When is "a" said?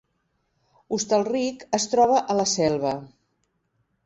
2.35-2.39